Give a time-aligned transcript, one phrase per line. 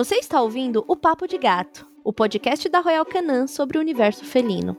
[0.00, 4.24] Você está ouvindo o Papo de Gato, o podcast da Royal Canin sobre o universo
[4.24, 4.74] felino.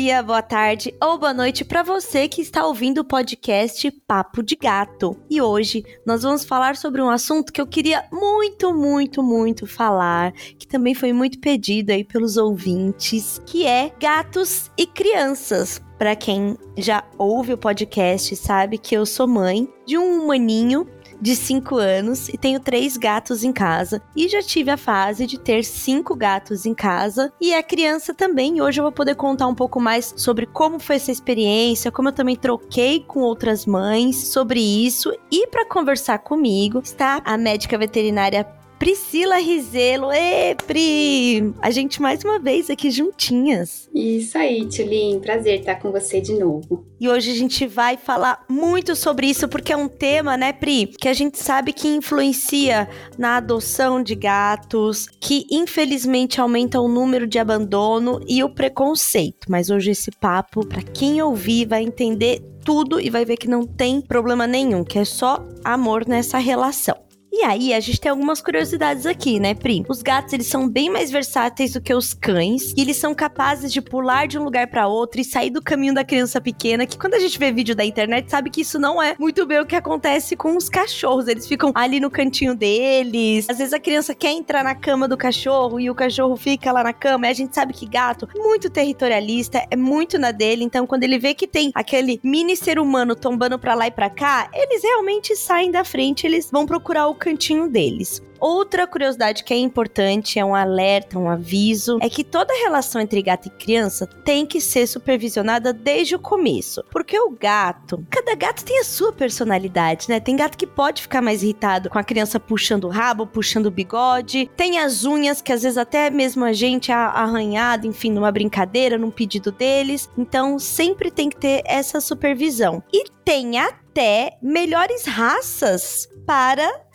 [0.00, 4.56] Dia, boa tarde ou boa noite para você que está ouvindo o podcast Papo de
[4.56, 5.14] Gato.
[5.28, 10.32] E hoje nós vamos falar sobre um assunto que eu queria muito, muito, muito falar,
[10.32, 15.82] que também foi muito pedido aí pelos ouvintes, que é gatos e crianças.
[15.98, 20.88] Para quem já ouve o podcast, sabe que eu sou mãe de um maninho
[21.20, 24.02] de 5 anos e tenho três gatos em casa.
[24.14, 28.60] E já tive a fase de ter cinco gatos em casa e a criança também.
[28.60, 32.12] Hoje eu vou poder contar um pouco mais sobre como foi essa experiência, como eu
[32.12, 35.12] também troquei com outras mães sobre isso.
[35.30, 40.10] E para conversar comigo está a médica veterinária Priscila Rizelo.
[40.10, 41.52] Ê, Pri!
[41.60, 43.90] A gente mais uma vez aqui juntinhas.
[43.94, 45.20] Isso aí, Tulin.
[45.20, 46.86] Prazer estar com você de novo.
[46.98, 50.86] E hoje a gente vai falar muito sobre isso, porque é um tema, né, Pri,
[50.86, 57.26] que a gente sabe que influencia na adoção de gatos, que infelizmente aumenta o número
[57.26, 59.46] de abandono e o preconceito.
[59.50, 63.66] Mas hoje esse papo, para quem ouvir, vai entender tudo e vai ver que não
[63.66, 67.09] tem problema nenhum, que é só amor nessa relação.
[67.32, 69.84] E aí, a gente tem algumas curiosidades aqui, né, Pri?
[69.88, 73.72] Os gatos, eles são bem mais versáteis do que os cães, e eles são capazes
[73.72, 76.98] de pular de um lugar para outro e sair do caminho da criança pequena, que
[76.98, 79.66] quando a gente vê vídeo da internet, sabe que isso não é muito bem o
[79.66, 81.28] que acontece com os cachorros.
[81.28, 83.48] Eles ficam ali no cantinho deles.
[83.48, 86.82] Às vezes a criança quer entrar na cama do cachorro e o cachorro fica lá
[86.82, 87.28] na cama.
[87.28, 90.64] E a gente sabe que gato é muito territorialista, é muito na dele.
[90.64, 94.10] Então, quando ele vê que tem aquele mini ser humano tombando pra lá e pra
[94.10, 98.22] cá, eles realmente saem da frente, eles vão procurar o cantinho deles.
[98.40, 103.20] Outra curiosidade que é importante, é um alerta, um aviso, é que toda relação entre
[103.20, 106.82] gato e criança tem que ser supervisionada desde o começo.
[106.90, 110.18] Porque o gato, cada gato tem a sua personalidade, né?
[110.18, 113.70] Tem gato que pode ficar mais irritado com a criança puxando o rabo, puxando o
[113.70, 114.50] bigode.
[114.56, 118.96] Tem as unhas que às vezes até mesmo a gente é arranhado, enfim, numa brincadeira,
[118.96, 120.08] num pedido deles.
[120.16, 122.82] Então sempre tem que ter essa supervisão.
[122.90, 126.89] E tem até melhores raças para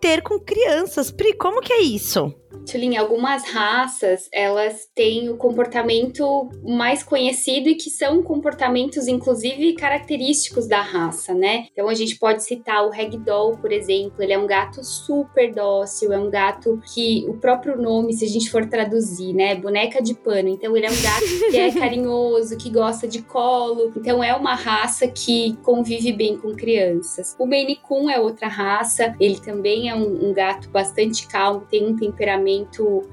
[0.00, 1.10] ter com crianças.
[1.10, 2.34] Pri, como que é isso?
[2.70, 10.66] Tulin, algumas raças, elas têm o comportamento mais conhecido e que são comportamentos, inclusive, característicos
[10.66, 11.66] da raça, né?
[11.72, 14.22] Então, a gente pode citar o Ragdoll, por exemplo.
[14.22, 18.28] Ele é um gato super dócil, é um gato que o próprio nome, se a
[18.28, 19.54] gente for traduzir, né?
[19.54, 20.48] Boneca de pano.
[20.48, 23.92] Então, ele é um gato que é carinhoso, que gosta de colo.
[23.96, 27.34] Então, é uma raça que convive bem com crianças.
[27.38, 29.14] O Maine Coon é outra raça.
[29.20, 32.39] Ele também é um, um gato bastante calmo, tem um temperamento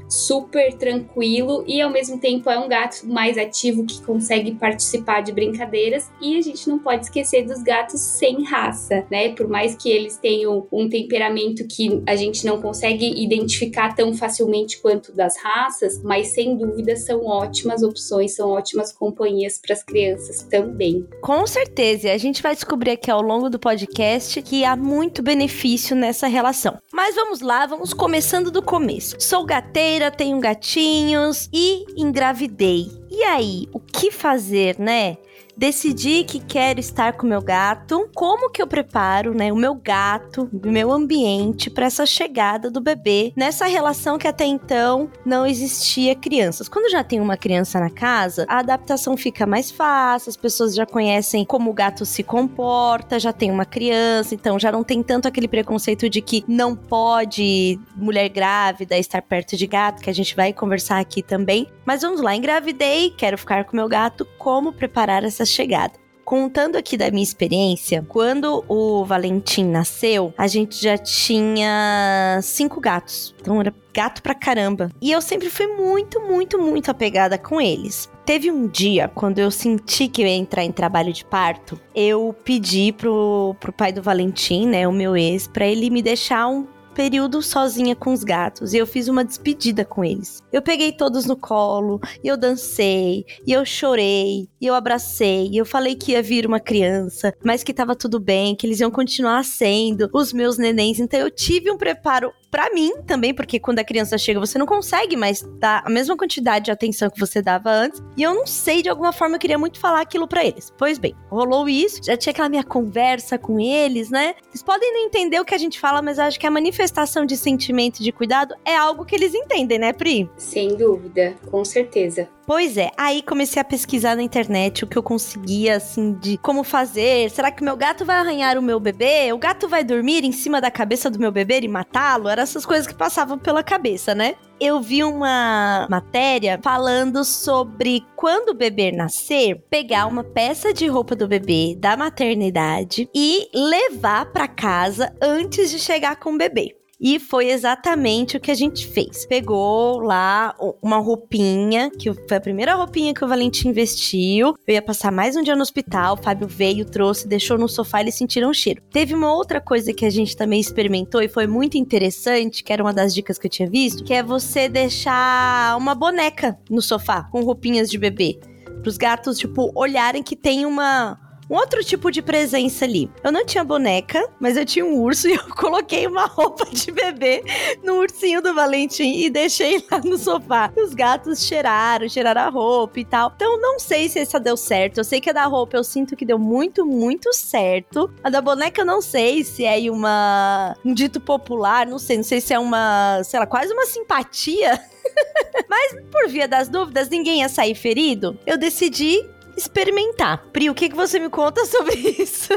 [0.09, 5.31] super tranquilo e ao mesmo tempo é um gato mais ativo que consegue participar de
[5.31, 9.29] brincadeiras e a gente não pode esquecer dos gatos sem raça, né?
[9.33, 14.79] Por mais que eles tenham um temperamento que a gente não consegue identificar tão facilmente
[14.81, 20.43] quanto das raças, mas sem dúvida são ótimas opções, são ótimas companhias para as crianças
[20.43, 21.07] também.
[21.21, 25.95] Com certeza, a gente vai descobrir aqui ao longo do podcast que há muito benefício
[25.95, 26.77] nessa relação.
[26.91, 29.16] Mas vamos lá, vamos começando do começo.
[29.19, 32.87] Sou gateira, tenho gatinhos e engravidei.
[33.09, 35.17] E aí, o que fazer, né?
[35.57, 38.07] Decidi que quero estar com meu gato.
[38.13, 42.79] Como que eu preparo, né, o meu gato, o meu ambiente para essa chegada do
[42.79, 46.69] bebê nessa relação que até então não existia crianças.
[46.69, 50.85] Quando já tem uma criança na casa, a adaptação fica mais fácil, as pessoas já
[50.85, 55.27] conhecem como o gato se comporta, já tem uma criança, então já não tem tanto
[55.27, 60.35] aquele preconceito de que não pode mulher grávida estar perto de gato, que a gente
[60.35, 61.67] vai conversar aqui também.
[61.85, 65.93] Mas vamos lá, engravidei, quero ficar com meu gato, como preparar essa chegada.
[66.27, 73.33] Contando aqui da minha experiência, quando o Valentim nasceu, a gente já tinha cinco gatos.
[73.39, 74.91] Então era gato pra caramba.
[75.01, 78.09] E eu sempre fui muito, muito, muito apegada com eles.
[78.25, 82.35] Teve um dia, quando eu senti que eu ia entrar em trabalho de parto, eu
[82.43, 86.67] pedi pro, pro pai do Valentim, né, o meu ex, pra ele me deixar um
[86.97, 90.41] período sozinha com os gatos e eu fiz uma despedida com eles.
[90.51, 95.57] Eu peguei todos no colo, e eu dancei, e eu chorei, e eu abracei, e
[95.57, 98.89] eu falei que ia vir uma criança, mas que tava tudo bem, que eles iam
[98.89, 100.99] continuar sendo os meus nenéns.
[100.99, 104.65] Então eu tive um preparo para mim também, porque quando a criança chega, você não
[104.65, 108.01] consegue mais dar a mesma quantidade de atenção que você dava antes.
[108.15, 110.73] E eu não sei, de alguma forma, eu queria muito falar aquilo para eles.
[110.77, 114.35] Pois bem, rolou isso, já tinha aquela minha conversa com eles, né?
[114.49, 117.35] Eles podem não entender o que a gente fala, mas acho que a manifestação de
[117.35, 120.29] sentimento de cuidado é algo que eles entendem, né, Pri?
[120.37, 122.29] Sem dúvida, com certeza.
[122.47, 126.63] Pois é, aí comecei a pesquisar na internet o que eu conseguia, assim, de como
[126.63, 127.29] fazer.
[127.29, 129.33] Será que meu gato vai arranhar o meu bebê?
[129.33, 132.29] O gato vai dormir em cima da cabeça do meu bebê e matá-lo?
[132.29, 134.35] Eram essas coisas que passavam pela cabeça, né?
[134.59, 141.15] eu vi uma matéria falando sobre quando o bebê nascer, pegar uma peça de roupa
[141.15, 146.75] do bebê da maternidade e levar para casa antes de chegar com o bebê.
[146.99, 149.25] E foi exatamente o que a gente fez.
[149.27, 154.55] Pegou lá uma roupinha, que foi a primeira roupinha que o Valentim vestiu.
[154.67, 156.15] Eu ia passar mais um dia no hospital.
[156.15, 158.81] O Fábio veio, trouxe, deixou no sofá eles sentiram o cheiro.
[158.91, 162.83] Teve uma outra coisa que a gente também experimentou e foi muito interessante, que era
[162.83, 167.23] uma das dicas que eu tinha visto, que é você deixar uma boneca no sofá
[167.23, 168.39] com roupinhas de bebê.
[168.81, 173.09] Para os gatos, tipo, olharem que tem uma um outro tipo de presença ali.
[173.23, 176.91] Eu não tinha boneca, mas eu tinha um urso e eu coloquei uma roupa de
[176.91, 177.43] bebê
[177.83, 180.71] no ursinho do Valentim e deixei lá no sofá.
[180.75, 183.31] Os gatos cheiraram, cheiraram a roupa e tal.
[183.35, 184.99] Então não sei se essa deu certo.
[184.99, 188.11] Eu sei que a da roupa eu sinto que deu muito, muito certo.
[188.23, 192.23] A da boneca eu não sei se é uma um dito popular, não sei, não
[192.23, 194.79] sei se é uma, sei lá, quase uma simpatia.
[195.69, 198.37] Mas por via das dúvidas, ninguém ia sair ferido.
[198.45, 199.25] Eu decidi
[199.57, 200.47] experimentar.
[200.53, 202.53] Pri, o que, que você me conta sobre isso?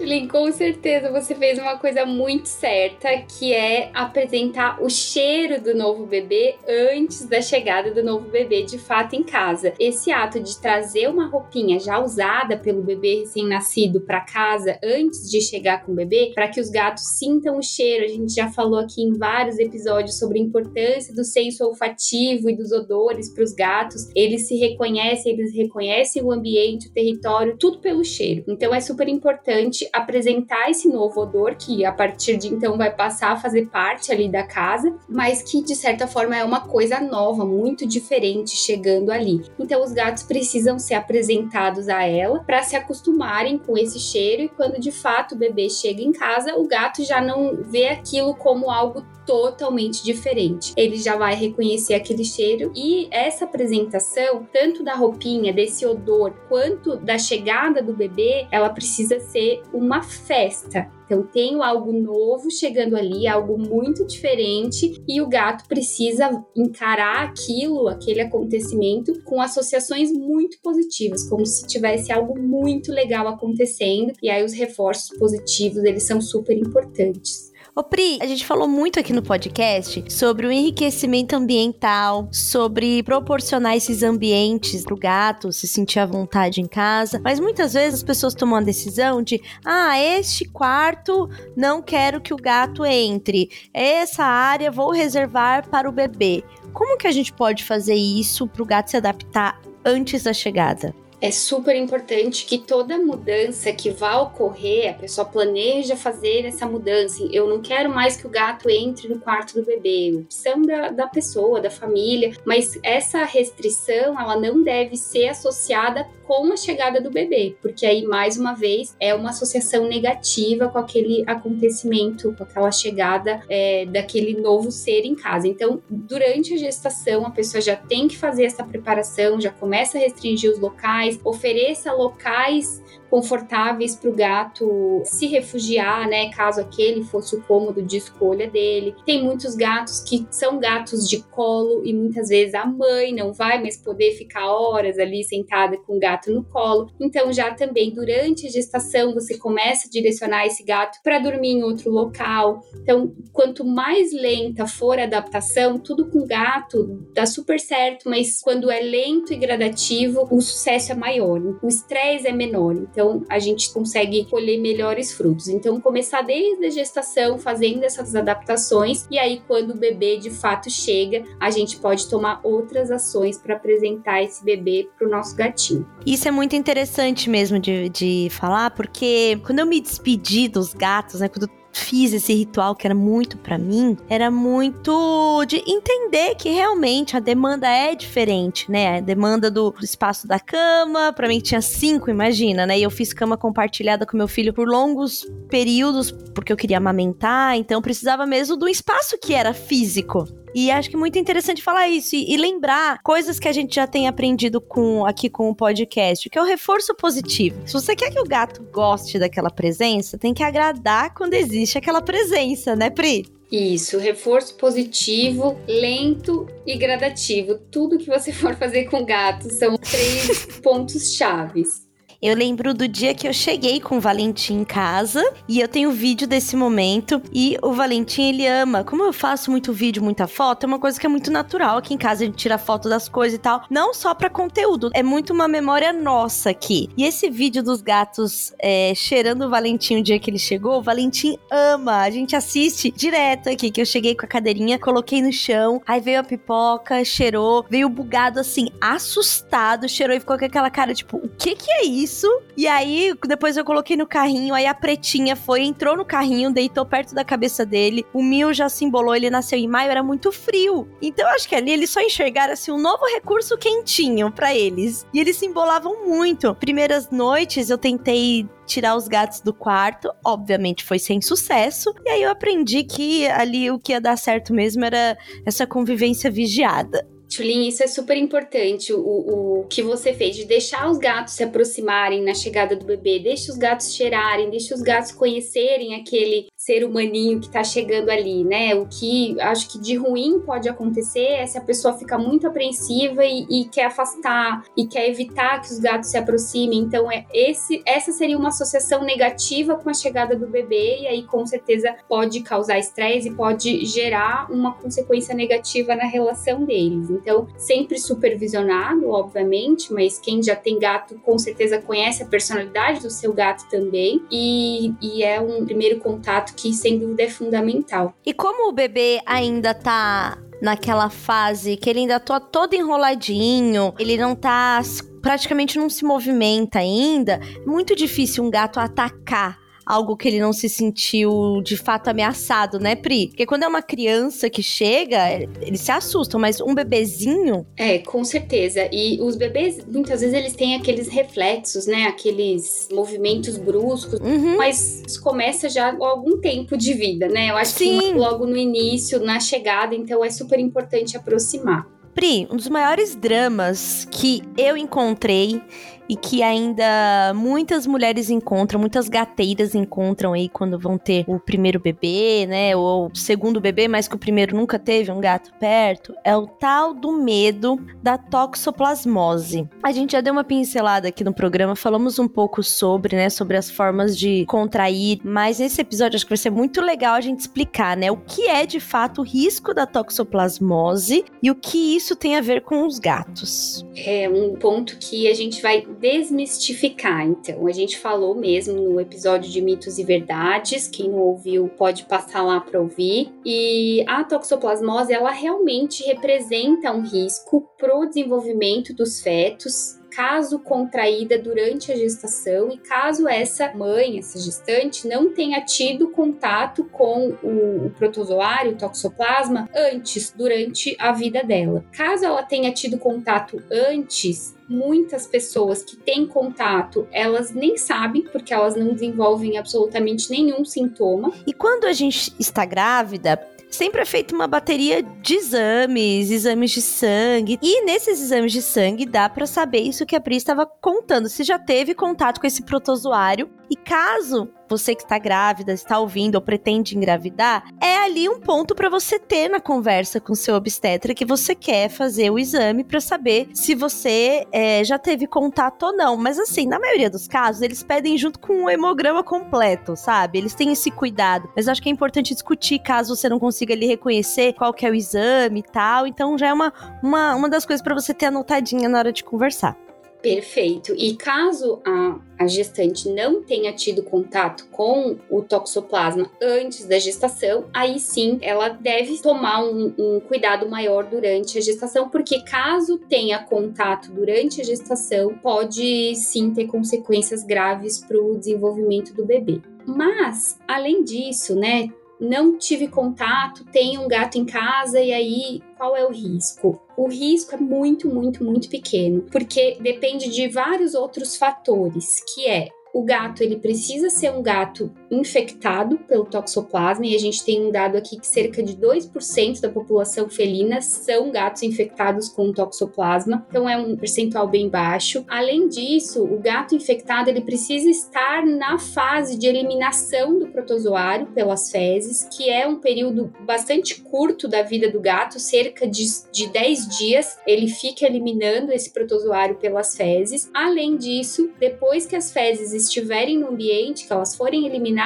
[0.00, 5.74] Lin, com certeza você fez uma coisa muito certa, que é apresentar o cheiro do
[5.74, 9.72] novo bebê antes da chegada do novo bebê de fato em casa.
[9.78, 15.40] Esse ato de trazer uma roupinha já usada pelo bebê recém-nascido para casa antes de
[15.40, 18.04] chegar com o bebê, para que os gatos sintam o cheiro.
[18.04, 22.56] A gente já falou aqui em vários episódios sobre a importância do senso olfativo e
[22.56, 24.08] dos odores para os gatos.
[24.14, 28.44] Eles se reconhecem, eles reconhecem o ambiente, o território, tudo pelo cheiro.
[28.48, 33.32] Então é super importante apresentar esse novo odor que a partir de então vai passar
[33.32, 37.44] a fazer parte ali da casa, mas que de certa forma é uma coisa nova,
[37.44, 39.42] muito diferente chegando ali.
[39.58, 44.48] Então os gatos precisam ser apresentados a ela para se acostumarem com esse cheiro e
[44.48, 48.70] quando de fato o bebê chega em casa, o gato já não vê aquilo como
[48.70, 50.72] algo totalmente diferente.
[50.76, 56.94] Ele já vai reconhecer aquele cheiro e essa apresentação, tanto da roupinha, desse odor, quanto
[56.94, 60.88] da chegada do bebê, ela precisa ser uma festa.
[61.04, 67.88] Então, tenho algo novo chegando ali, algo muito diferente, e o gato precisa encarar aquilo,
[67.88, 74.12] aquele acontecimento, com associações muito positivas, como se tivesse algo muito legal acontecendo.
[74.22, 77.52] E aí, os reforços positivos, eles são super importantes.
[77.76, 83.74] Ô Pri, a gente falou muito aqui no podcast sobre o enriquecimento ambiental, sobre proporcionar
[83.74, 88.32] esses ambientes pro gato se sentir à vontade em casa, mas muitas vezes as pessoas
[88.32, 94.70] tomam a decisão de, ah, este quarto não quero que o gato entre, essa área
[94.70, 96.44] vou reservar para o bebê.
[96.72, 100.94] Como que a gente pode fazer isso pro gato se adaptar antes da chegada?
[101.24, 107.26] É super importante que toda mudança que vá ocorrer, a pessoa planeja fazer essa mudança.
[107.32, 111.06] Eu não quero mais que o gato entre no quarto do bebê, opção da, da
[111.06, 117.10] pessoa, da família, mas essa restrição ela não deve ser associada com a chegada do
[117.10, 122.72] bebê, porque aí, mais uma vez, é uma associação negativa com aquele acontecimento, com aquela
[122.72, 125.46] chegada é, daquele novo ser em casa.
[125.46, 130.00] Então, durante a gestação, a pessoa já tem que fazer essa preparação, já começa a
[130.00, 132.82] restringir os locais, ofereça locais
[133.14, 136.30] confortáveis para o gato se refugiar, né?
[136.30, 138.92] Caso aquele fosse o cômodo de escolha dele.
[139.06, 143.60] Tem muitos gatos que são gatos de colo e muitas vezes a mãe não vai
[143.60, 146.90] mais poder ficar horas ali sentada com o gato no colo.
[147.00, 151.62] Então, já também durante a gestação, você começa a direcionar esse gato para dormir em
[151.62, 152.62] outro local.
[152.76, 158.70] Então, quanto mais lenta for a adaptação, tudo com gato dá super certo, mas quando
[158.70, 162.74] é lento e gradativo, o sucesso é maior, o estresse é menor.
[162.74, 165.48] Então a gente consegue colher melhores frutos.
[165.48, 170.70] Então, começar desde a gestação, fazendo essas adaptações, e aí, quando o bebê de fato
[170.70, 175.86] chega, a gente pode tomar outras ações para apresentar esse bebê para o nosso gatinho.
[176.06, 181.20] Isso é muito interessante mesmo de, de falar, porque quando eu me despedi dos gatos,
[181.20, 186.48] né, quando fiz esse ritual que era muito para mim, era muito de entender que
[186.48, 188.98] realmente a demanda é diferente, né?
[188.98, 192.78] A demanda do espaço da cama, para mim tinha cinco, imagina, né?
[192.78, 197.56] E eu fiz cama compartilhada com meu filho por longos períodos, porque eu queria amamentar,
[197.56, 200.26] então precisava mesmo do espaço que era físico.
[200.54, 203.74] E acho que é muito interessante falar isso e, e, lembrar coisas que a gente
[203.74, 207.60] já tem aprendido com aqui com o podcast, que é o reforço positivo.
[207.66, 212.02] Se você quer que o gato goste daquela presença, tem que agradar quando existe aquela
[212.02, 213.26] presença, né, Pri?
[213.50, 217.54] Isso, reforço positivo, lento e gradativo.
[217.70, 221.83] Tudo que você for fazer com gato são três pontos chaves.
[222.24, 225.90] Eu lembro do dia que eu cheguei com o Valentim em casa e eu tenho
[225.90, 228.82] vídeo desse momento e o Valentim ele ama.
[228.82, 231.92] Como eu faço muito vídeo, muita foto, é uma coisa que é muito natural aqui
[231.92, 235.02] em casa a gente tira foto das coisas e tal, não só para conteúdo, é
[235.02, 236.88] muito uma memória nossa aqui.
[236.96, 240.82] E esse vídeo dos gatos é, cheirando o Valentim o dia que ele chegou, o
[240.82, 241.98] Valentim ama.
[241.98, 246.00] A gente assiste direto aqui que eu cheguei com a cadeirinha, coloquei no chão, aí
[246.00, 251.18] veio a pipoca, cheirou, veio bugado assim, assustado, cheirou e ficou com aquela cara tipo,
[251.18, 252.13] o que que é isso?
[252.14, 252.42] Isso.
[252.56, 254.54] E aí, depois eu coloquei no carrinho.
[254.54, 258.06] Aí a pretinha foi, entrou no carrinho, deitou perto da cabeça dele.
[258.12, 260.88] O Mil já se embolou, ele nasceu em maio, era muito frio.
[261.02, 265.04] Então acho que ali eles só enxergaram assim um novo recurso quentinho para eles.
[265.12, 266.54] E eles se embolavam muito.
[266.54, 270.10] Primeiras noites eu tentei tirar os gatos do quarto.
[270.24, 271.92] Obviamente foi sem sucesso.
[272.04, 276.30] E aí eu aprendi que ali o que ia dar certo mesmo era essa convivência
[276.30, 277.13] vigiada.
[277.36, 281.42] Tulin, isso é super importante, o, o que você fez, de deixar os gatos se
[281.42, 286.84] aproximarem na chegada do bebê, deixa os gatos cheirarem, deixa os gatos conhecerem aquele ser
[286.84, 288.74] humaninho que tá chegando ali, né?
[288.74, 293.24] O que acho que de ruim pode acontecer é se a pessoa fica muito apreensiva
[293.24, 296.78] e, e quer afastar e quer evitar que os gatos se aproximem.
[296.78, 301.22] Então, é esse, essa seria uma associação negativa com a chegada do bebê, e aí
[301.24, 307.10] com certeza pode causar estresse e pode gerar uma consequência negativa na relação deles.
[307.24, 313.08] Então, sempre supervisionado, obviamente, mas quem já tem gato com certeza conhece a personalidade do
[313.08, 318.14] seu gato também, e, e é um primeiro contato que sem dúvida é fundamental.
[318.26, 324.18] E como o bebê ainda tá naquela fase que ele ainda tá todo enroladinho, ele
[324.18, 324.82] não tá
[325.22, 330.52] praticamente não se movimenta ainda, é muito difícil um gato atacar algo que ele não
[330.52, 333.28] se sentiu de fato ameaçado, né, Pri?
[333.28, 337.66] Porque quando é uma criança que chega, eles se assustam, mas um bebezinho.
[337.76, 338.88] É, com certeza.
[338.92, 342.04] E os bebês, muitas vezes, eles têm aqueles reflexos, né?
[342.04, 344.56] Aqueles movimentos bruscos, uhum.
[344.56, 347.50] mas isso começa já há algum tempo de vida, né?
[347.50, 347.98] Eu acho Sim.
[347.98, 351.86] que logo no início, na chegada, então é super importante aproximar.
[352.14, 355.60] Pri, um dos maiores dramas que eu encontrei
[356.08, 361.80] e que ainda muitas mulheres encontram, muitas gateiras encontram aí quando vão ter o primeiro
[361.80, 362.76] bebê, né?
[362.76, 366.46] Ou o segundo bebê, mas que o primeiro nunca teve um gato perto, é o
[366.46, 369.68] tal do medo da toxoplasmose.
[369.82, 373.56] A gente já deu uma pincelada aqui no programa, falamos um pouco sobre, né, sobre
[373.56, 377.40] as formas de contrair, mas nesse episódio acho que vai ser muito legal a gente
[377.40, 382.16] explicar, né, o que é de fato o risco da toxoplasmose e o que isso
[382.16, 383.86] tem a ver com os gatos.
[383.96, 387.26] É um ponto que a gente vai desmistificar.
[387.26, 390.86] Então, a gente falou mesmo no episódio de mitos e verdades.
[390.86, 393.32] Quem não ouviu pode passar lá para ouvir.
[393.42, 401.36] E a toxoplasmose, ela realmente representa um risco para o desenvolvimento dos fetos caso contraída
[401.36, 407.86] durante a gestação e caso essa mãe, essa gestante, não tenha tido contato com o,
[407.86, 411.84] o protozoário, o toxoplasma, antes, durante a vida dela.
[411.92, 418.54] Caso ela tenha tido contato antes, muitas pessoas que têm contato, elas nem sabem, porque
[418.54, 421.32] elas não desenvolvem absolutamente nenhum sintoma.
[421.46, 423.38] E quando a gente está grávida,
[423.74, 427.58] sempre é feita uma bateria de exames, exames de sangue.
[427.60, 431.42] E nesses exames de sangue dá para saber isso que a Pri estava contando, se
[431.42, 433.50] já teve contato com esse protozoário.
[433.70, 438.74] E caso você que está grávida, está ouvindo ou pretende engravidar, é ali um ponto
[438.74, 443.00] para você ter na conversa com seu obstetra que você quer fazer o exame para
[443.00, 446.16] saber se você é, já teve contato ou não.
[446.16, 450.38] Mas assim, na maioria dos casos, eles pedem junto com o hemograma completo, sabe?
[450.38, 451.48] Eles têm esse cuidado.
[451.54, 454.90] Mas acho que é importante discutir caso você não consiga ali reconhecer qual que é
[454.90, 456.06] o exame e tal.
[456.06, 459.22] Então já é uma, uma, uma das coisas para você ter anotadinha na hora de
[459.22, 459.76] conversar.
[460.24, 460.94] Perfeito.
[460.96, 467.66] E caso a, a gestante não tenha tido contato com o toxoplasma antes da gestação,
[467.74, 473.38] aí sim ela deve tomar um, um cuidado maior durante a gestação, porque caso tenha
[473.38, 479.60] contato durante a gestação, pode sim ter consequências graves para o desenvolvimento do bebê.
[479.86, 481.90] Mas, além disso, né,
[482.24, 486.80] não tive contato, tenho um gato em casa e aí qual é o risco?
[486.96, 492.68] O risco é muito, muito, muito pequeno, porque depende de vários outros fatores, que é
[492.94, 497.70] o gato ele precisa ser um gato infectado pelo toxoplasma e a gente tem um
[497.70, 503.68] dado aqui que cerca de 2% da população felina são gatos infectados com toxoplasma, então
[503.68, 505.24] é um percentual bem baixo.
[505.28, 511.70] Além disso, o gato infectado ele precisa estar na fase de eliminação do protozoário pelas
[511.70, 516.98] fezes, que é um período bastante curto da vida do gato, cerca de, de 10
[516.98, 520.50] dias, ele fica eliminando esse protozoário pelas fezes.
[520.54, 525.03] Além disso, depois que as fezes estiverem no ambiente, que elas forem eliminadas,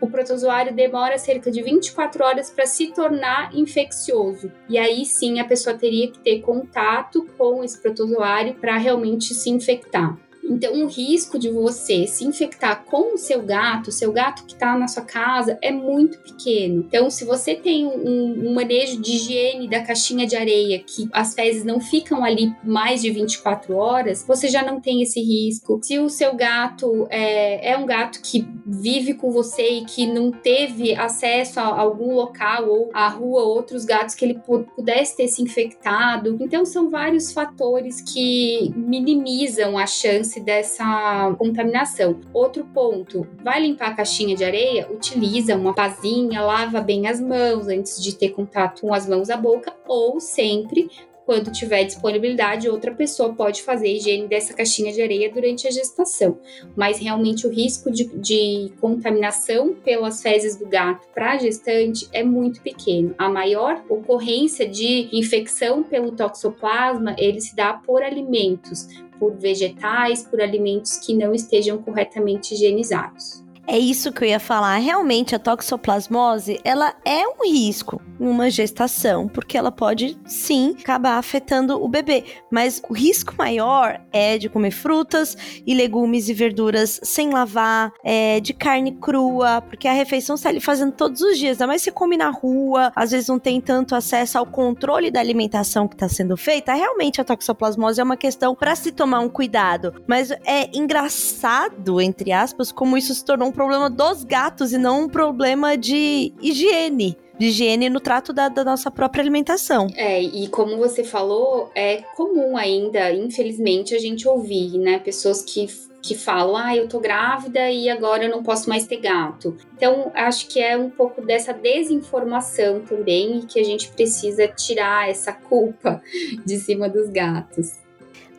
[0.00, 4.50] o protozoário demora cerca de 24 horas para se tornar infeccioso.
[4.68, 9.50] E aí sim a pessoa teria que ter contato com esse protozoário para realmente se
[9.50, 10.16] infectar.
[10.48, 14.76] Então, o risco de você se infectar com o seu gato, seu gato que está
[14.78, 16.84] na sua casa, é muito pequeno.
[16.86, 21.34] Então, se você tem um, um, manejo de higiene da caixinha de areia, que as
[21.34, 25.80] fezes não ficam ali mais de 24 horas, você já não tem esse risco.
[25.82, 30.30] Se o seu gato é, é um gato que vive com você e que não
[30.30, 34.40] teve acesso a algum local ou à rua, outros gatos que ele
[34.76, 36.36] pudesse ter se infectado.
[36.40, 42.20] Então, são vários fatores que minimizam a chance dessa contaminação.
[42.32, 44.88] Outro ponto, vai limpar a caixinha de areia?
[44.90, 49.36] Utiliza uma pazinha, lava bem as mãos antes de ter contato com as mãos à
[49.36, 50.90] boca ou sempre
[51.24, 55.70] quando tiver disponibilidade, outra pessoa pode fazer a higiene dessa caixinha de areia durante a
[55.70, 56.38] gestação.
[56.76, 62.22] Mas realmente o risco de, de contaminação pelas fezes do gato para a gestante é
[62.22, 63.14] muito pequeno.
[63.18, 68.86] A maior ocorrência de infecção pelo toxoplasma ele se dá por alimentos,
[69.18, 73.43] por vegetais, por alimentos que não estejam corretamente higienizados.
[73.66, 74.76] É isso que eu ia falar.
[74.76, 81.82] Realmente, a toxoplasmose, ela é um risco numa gestação, porque ela pode, sim, acabar afetando
[81.82, 82.24] o bebê.
[82.50, 88.38] Mas o risco maior é de comer frutas e legumes e verduras sem lavar, é,
[88.38, 91.58] de carne crua, porque a refeição está ali fazendo todos os dias.
[91.58, 95.88] Mas você come na rua, às vezes não tem tanto acesso ao controle da alimentação
[95.88, 96.74] que está sendo feita.
[96.74, 100.02] Realmente, a toxoplasmose é uma questão para se tomar um cuidado.
[100.06, 105.04] Mas é engraçado, entre aspas, como isso se tornou um problema dos gatos e não
[105.04, 109.88] um problema de higiene de higiene no trato da, da, nossa própria alimentação.
[109.96, 115.66] É, e como você falou, é comum ainda, infelizmente, a gente ouvir, né, pessoas que
[116.04, 119.56] que falam, ah, eu tô grávida e agora eu não posso mais ter gato.
[119.74, 125.08] Então, acho que é um pouco dessa desinformação também e que a gente precisa tirar
[125.08, 126.02] essa culpa
[126.44, 127.83] de cima dos gatos.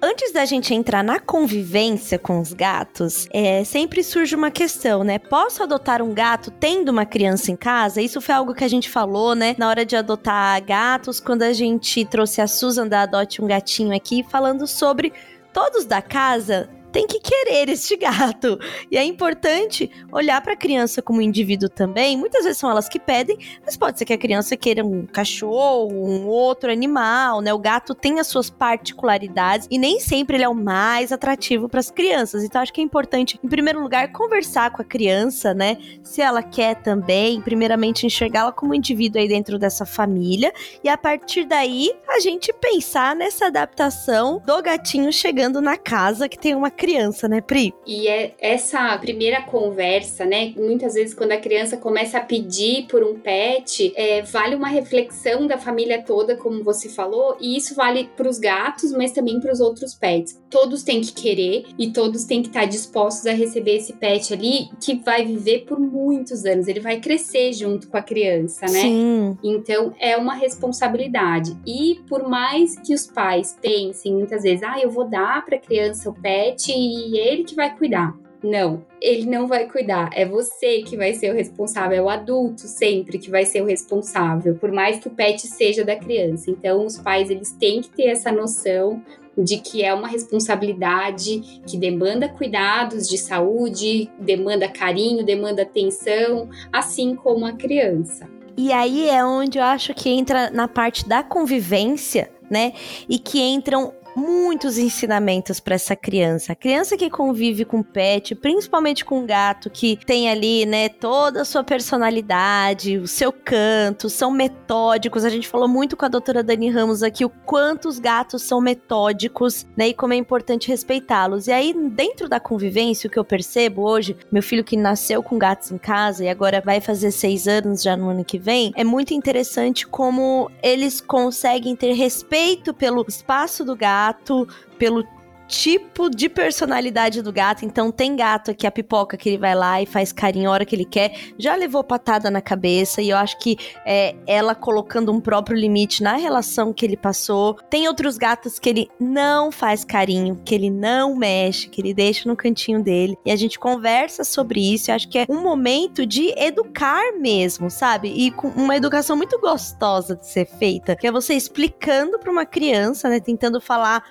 [0.02, 5.18] Antes da gente entrar na convivência com os gatos, é, sempre surge uma questão, né?
[5.18, 8.02] Posso adotar um gato tendo uma criança em casa?
[8.02, 9.56] Isso foi algo que a gente falou, né?
[9.58, 13.96] Na hora de adotar gatos, quando a gente trouxe a Susan da Adote um Gatinho
[13.96, 15.12] aqui, falando sobre
[15.52, 18.58] todos da casa tem que querer este gato.
[18.90, 22.16] E é importante olhar para a criança como indivíduo também.
[22.16, 25.92] Muitas vezes são elas que pedem, mas pode ser que a criança queira um cachorro,
[25.92, 27.54] um outro animal, né?
[27.54, 31.82] O gato tem as suas particularidades e nem sempre ele é o mais atrativo para
[31.82, 32.46] as crianças.
[32.46, 35.78] Então acho que é importante, em primeiro lugar, conversar com a criança, né?
[36.02, 41.44] Se ela quer também, primeiramente enxergá-la como indivíduo aí dentro dessa família e a partir
[41.44, 46.85] daí a gente pensar nessa adaptação do gatinho chegando na casa que tem uma criança
[46.86, 47.74] criança, né, Pri?
[47.88, 50.54] E é essa primeira conversa, né?
[50.56, 55.48] Muitas vezes, quando a criança começa a pedir por um pet, é, vale uma reflexão
[55.48, 59.52] da família toda, como você falou, e isso vale para os gatos, mas também para
[59.52, 60.40] os outros pets.
[60.48, 64.70] Todos têm que querer e todos têm que estar dispostos a receber esse pet ali,
[64.80, 66.68] que vai viver por muitos anos.
[66.68, 68.82] Ele vai crescer junto com a criança, né?
[68.82, 69.38] Sim.
[69.44, 71.58] Então, é uma responsabilidade.
[71.66, 75.60] E por mais que os pais pensem muitas vezes, ah, eu vou dar para a
[75.60, 78.16] criança o pet e ele que vai cuidar.
[78.44, 80.12] Não, ele não vai cuidar.
[80.14, 81.98] É você que vai ser o responsável.
[81.98, 85.84] É o adulto sempre que vai ser o responsável, por mais que o pet seja
[85.84, 86.52] da criança.
[86.52, 89.02] Então, os pais eles têm que ter essa noção
[89.38, 97.16] de que é uma responsabilidade que demanda cuidados de saúde, demanda carinho, demanda atenção, assim
[97.16, 98.30] como a criança.
[98.56, 102.72] E aí é onde eu acho que entra na parte da convivência, né?
[103.10, 106.54] E que entram muitos ensinamentos para essa criança.
[106.54, 111.46] A criança que convive com pet, principalmente com gato, que tem ali, né, toda a
[111.46, 115.26] sua personalidade, o seu canto, são metódicos.
[115.26, 118.62] A gente falou muito com a doutora Dani Ramos aqui o quanto os gatos são
[118.62, 121.48] metódicos, né, e como é importante respeitá-los.
[121.48, 125.38] E aí, dentro da convivência, o que eu percebo hoje, meu filho que nasceu com
[125.38, 128.84] gatos em casa e agora vai fazer seis anos já no ano que vem, é
[128.84, 135.04] muito interessante como eles conseguem ter respeito pelo espaço do gato gato, pelo
[135.48, 137.66] tipo de personalidade do gato.
[137.66, 140.66] Então, tem gato que a pipoca que ele vai lá e faz carinho a hora
[140.66, 143.02] que ele quer, já levou patada na cabeça.
[143.02, 147.56] E eu acho que é, ela colocando um próprio limite na relação que ele passou.
[147.70, 152.28] Tem outros gatos que ele não faz carinho, que ele não mexe, que ele deixa
[152.28, 153.18] no cantinho dele.
[153.26, 154.92] E a gente conversa sobre isso.
[154.92, 158.10] Eu acho que é um momento de educar mesmo, sabe?
[158.10, 162.46] E com uma educação muito gostosa de ser feita, que é você explicando para uma
[162.46, 164.04] criança, né, tentando falar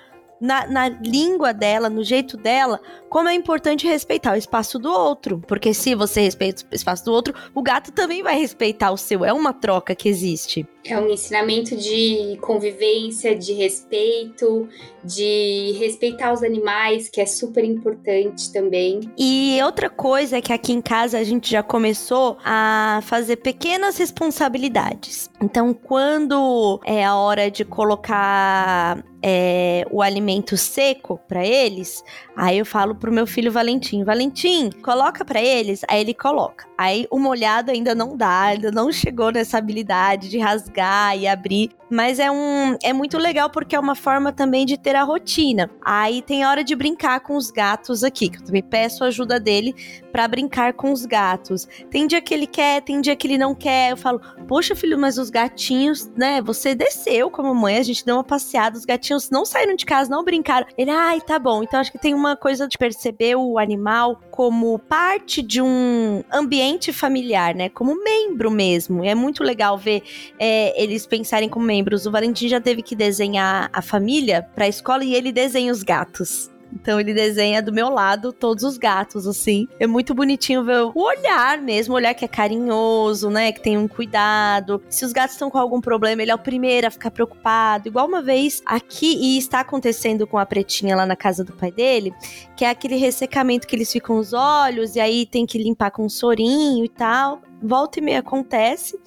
[0.45, 2.79] na, na, língua dela, no jeito dela,
[3.09, 5.41] como é importante respeitar o espaço do outro.
[5.47, 9.25] Porque se você respeita o espaço do outro, o gato também vai respeitar o seu.
[9.25, 10.67] É uma troca que existe.
[10.85, 14.69] É um ensinamento de convivência, de respeito,
[15.03, 18.99] de respeitar os animais, que é super importante também.
[19.17, 23.97] E outra coisa é que aqui em casa a gente já começou a fazer pequenas
[23.97, 25.29] responsabilidades.
[25.41, 32.03] Então, quando é a hora de colocar é, o alimento seco para eles,
[32.35, 36.67] aí eu falo pro meu filho Valentim, Valentim, coloca para eles, aí ele coloca.
[36.77, 41.71] Aí o molhado ainda não dá, ainda não chegou nessa habilidade de rasgar e abrir.
[41.95, 45.71] Mas é um é muito legal porque é uma forma também de ter a rotina.
[45.81, 49.39] Aí tem hora de brincar com os gatos aqui, que eu também peço a ajuda
[49.39, 49.73] dele
[50.11, 51.65] para brincar com os gatos.
[51.89, 53.91] Tem dia que ele quer, tem dia que ele não quer.
[53.91, 56.41] Eu falo: "Poxa, filho, mas os gatinhos, né?
[56.41, 59.85] Você desceu com a mamãe, a gente deu uma passeada, os gatinhos não saíram de
[59.85, 60.67] casa, não brincaram".
[60.77, 61.63] Ele: "Ai, tá bom".
[61.63, 66.91] Então acho que tem uma coisa de perceber o animal como parte de um ambiente
[66.91, 67.69] familiar, né?
[67.69, 69.01] Como membro mesmo.
[69.05, 70.03] É muito legal ver
[70.37, 72.05] é, eles pensarem como membros.
[72.07, 75.83] O Valentim já teve que desenhar a família para a escola e ele desenha os
[75.83, 76.49] gatos.
[76.75, 79.67] Então ele desenha do meu lado todos os gatos, assim.
[79.79, 83.51] É muito bonitinho ver o olhar mesmo, o olhar que é carinhoso, né?
[83.51, 84.83] Que tem um cuidado.
[84.89, 87.87] Se os gatos estão com algum problema, ele é o primeiro a ficar preocupado.
[87.87, 91.71] Igual uma vez aqui, e está acontecendo com a pretinha lá na casa do pai
[91.71, 92.13] dele,
[92.55, 96.05] que é aquele ressecamento que eles ficam os olhos, e aí tem que limpar com
[96.05, 97.41] um sorinho e tal.
[97.63, 98.99] Volta e meia acontece.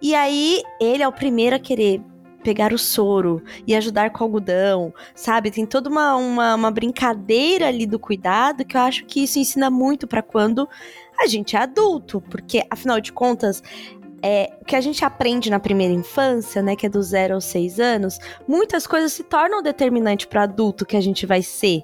[0.00, 2.00] E aí ele é o primeiro a querer
[2.44, 5.50] pegar o soro e ajudar com algodão, sabe?
[5.50, 9.70] Tem toda uma, uma, uma brincadeira ali do cuidado que eu acho que isso ensina
[9.70, 10.68] muito para quando
[11.18, 13.62] a gente é adulto, porque afinal de contas
[14.22, 17.44] é, o que a gente aprende na primeira infância, né, que é do zero aos
[17.44, 21.82] seis anos, muitas coisas se tornam determinante para adulto que a gente vai ser.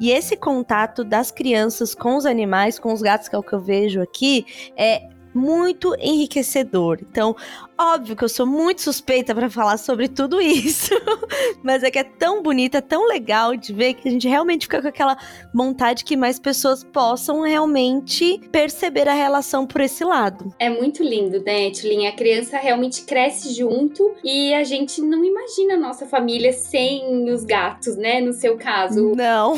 [0.00, 3.52] E esse contato das crianças com os animais, com os gatos, que é o que
[3.52, 4.44] eu vejo aqui,
[4.76, 6.98] é muito enriquecedor.
[7.02, 7.36] Então,
[7.78, 10.94] óbvio que eu sou muito suspeita para falar sobre tudo isso,
[11.62, 14.80] mas é que é tão bonita, tão legal de ver que a gente realmente fica
[14.80, 15.16] com aquela
[15.52, 20.54] vontade que mais pessoas possam realmente perceber a relação por esse lado.
[20.58, 22.06] É muito lindo, né, Tulin?
[22.06, 27.44] A criança realmente cresce junto e a gente não imagina a nossa família sem os
[27.44, 28.20] gatos, né?
[28.20, 29.12] No seu caso.
[29.14, 29.54] Não.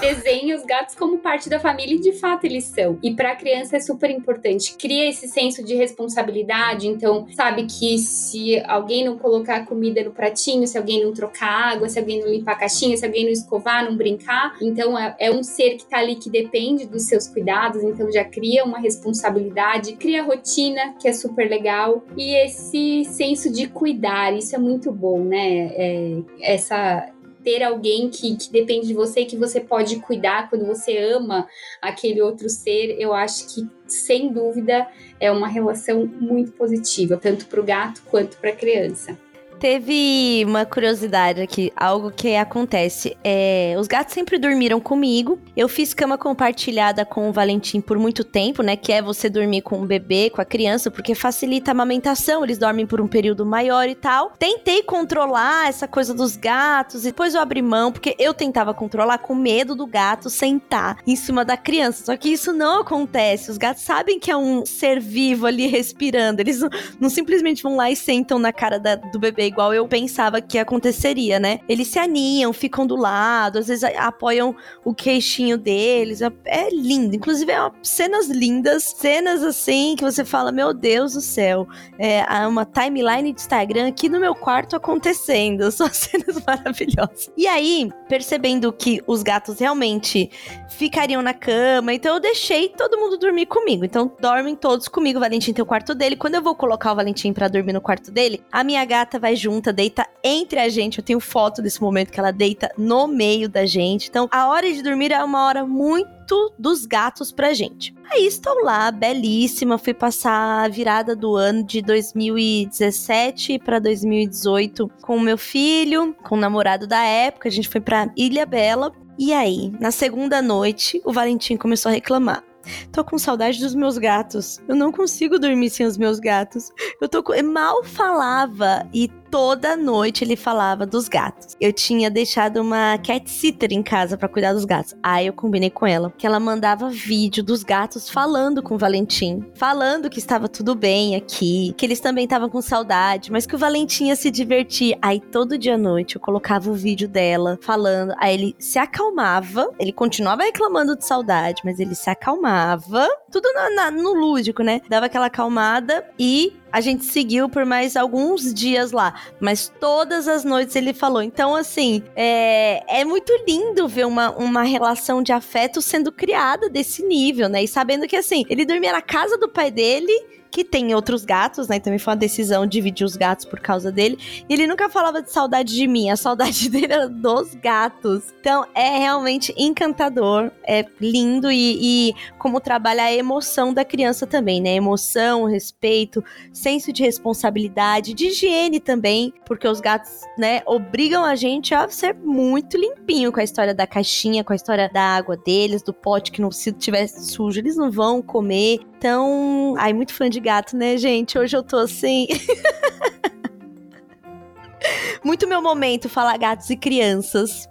[0.00, 2.98] Desenha os gatos como parte da família e de fato eles são.
[3.02, 4.74] E para a criança é super importante.
[4.76, 6.88] Cria esse senso de responsabilidade.
[6.88, 11.88] Então, sabe que se alguém não colocar comida no pratinho, se alguém não trocar água,
[11.88, 15.30] se alguém não limpar a caixinha, se alguém não escovar, não brincar, então é, é
[15.30, 19.94] um ser que tá ali que depende dos seus cuidados, então já cria uma responsabilidade,
[19.94, 25.20] cria rotina, que é super legal, e esse senso de cuidar, isso é muito bom,
[25.24, 25.72] né?
[25.74, 27.08] É, essa
[27.42, 31.46] ter alguém que, que depende de você que você pode cuidar quando você ama
[31.80, 34.88] aquele outro ser, eu acho que sem dúvida
[35.20, 39.18] é uma relação muito positiva, tanto para o gato quanto para a criança.
[39.62, 43.16] Teve uma curiosidade aqui, algo que acontece.
[43.22, 45.38] É, os gatos sempre dormiram comigo.
[45.56, 48.74] Eu fiz cama compartilhada com o Valentim por muito tempo, né?
[48.74, 52.42] Que é você dormir com o bebê, com a criança, porque facilita a amamentação.
[52.42, 54.32] Eles dormem por um período maior e tal.
[54.36, 59.18] Tentei controlar essa coisa dos gatos, e depois eu abri mão, porque eu tentava controlar
[59.18, 62.06] com medo do gato sentar em cima da criança.
[62.06, 63.48] Só que isso não acontece.
[63.48, 66.40] Os gatos sabem que é um ser vivo ali respirando.
[66.40, 69.86] Eles não, não simplesmente vão lá e sentam na cara da, do bebê igual eu
[69.86, 71.60] pensava que aconteceria, né?
[71.68, 76.22] Eles se aninham, ficam do lado, às vezes apoiam o queixinho deles.
[76.22, 77.14] É, é lindo.
[77.14, 82.64] Inclusive, é cenas lindas, cenas assim que você fala: Meu Deus do céu, é uma
[82.64, 85.70] timeline de Instagram aqui no meu quarto acontecendo.
[85.70, 87.30] São cenas maravilhosas.
[87.36, 90.30] E aí, percebendo que os gatos realmente
[90.70, 93.84] ficariam na cama, então eu deixei todo mundo dormir comigo.
[93.84, 95.18] Então, dormem todos comigo.
[95.18, 96.16] O Valentim tem o quarto dele.
[96.16, 99.36] Quando eu vou colocar o Valentim para dormir no quarto dele, a minha gata vai
[99.42, 100.98] junta, deita entre a gente.
[100.98, 104.08] Eu tenho foto desse momento que ela deita no meio da gente.
[104.08, 107.94] Então, a hora de dormir é uma hora muito dos gatos pra gente.
[108.10, 115.16] Aí estou lá, belíssima, fui passar a virada do ano de 2017 para 2018 com
[115.16, 117.48] o meu filho, com o namorado da época.
[117.48, 121.92] A gente foi para Ilha Bela E aí, na segunda noite, o Valentim começou a
[121.92, 122.44] reclamar.
[122.92, 124.60] Tô com saudade dos meus gatos.
[124.68, 126.70] Eu não consigo dormir sem os meus gatos.
[127.00, 127.32] Eu tô com...
[127.42, 131.56] mal falava e toda noite ele falava dos gatos.
[131.58, 134.94] Eu tinha deixado uma cat sitter em casa para cuidar dos gatos.
[135.02, 139.42] Aí eu combinei com ela que ela mandava vídeo dos gatos falando com o Valentim,
[139.54, 143.58] falando que estava tudo bem aqui, que eles também estavam com saudade, mas que o
[143.58, 144.98] Valentim ia se divertir.
[145.00, 149.66] Aí todo dia à noite eu colocava o vídeo dela falando, aí ele se acalmava,
[149.78, 153.48] ele continuava reclamando de saudade, mas ele se acalmava, tudo
[153.94, 154.82] no lúdico, né?
[154.90, 160.42] Dava aquela acalmada e a gente seguiu por mais alguns dias lá, mas todas as
[160.42, 161.22] noites ele falou.
[161.22, 167.04] Então, assim, é, é muito lindo ver uma, uma relação de afeto sendo criada desse
[167.04, 167.62] nível, né?
[167.62, 170.12] E sabendo que, assim, ele dormia na casa do pai dele
[170.52, 171.80] que tem outros gatos, né?
[171.80, 174.18] Também foi uma decisão dividir os gatos por causa dele.
[174.46, 178.24] E ele nunca falava de saudade de mim, a saudade dele era dos gatos.
[178.38, 184.60] Então é realmente encantador, é lindo e, e como trabalha a emoção da criança também,
[184.60, 184.74] né?
[184.74, 191.74] Emoção, respeito, senso de responsabilidade, de higiene também, porque os gatos, né, obrigam a gente
[191.74, 195.82] a ser muito limpinho com a história da caixinha, com a história da água deles,
[195.82, 198.80] do pote que não se tiver sujo, eles não vão comer.
[198.98, 201.38] Então, ai, muito fã de gato, né, gente?
[201.38, 202.26] Hoje eu tô assim.
[205.24, 207.68] muito meu momento falar gatos e crianças.